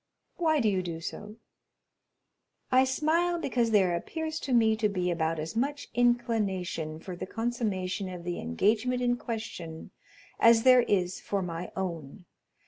[0.37, 1.35] "Why do you do so?"
[2.71, 7.27] "I smile because there appears to me to be about as much inclination for the
[7.27, 9.91] consummation of the engagement in question
[10.39, 12.25] as there is for my own.